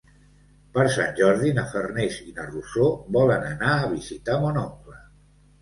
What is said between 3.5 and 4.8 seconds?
anar a visitar mon